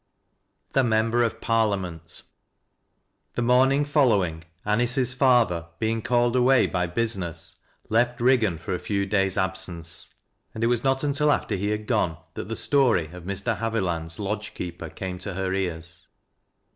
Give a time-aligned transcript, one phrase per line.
[0.73, 2.23] THE MEMBEE OF PAELIAMENT.
[3.35, 8.79] Tub Tnoming following, Anice's father being caJe i RWftj by business left Riggan for a
[8.79, 10.11] f^w clays' abseneo,
[10.55, 13.57] and it was not until after he had gone, that the story ol Mr.
[13.59, 16.07] Haviland's lodge keeper came to her ears.